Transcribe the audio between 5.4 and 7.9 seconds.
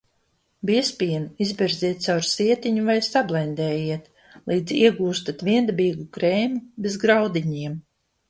viendabīgu krēmu bez graudiņiem.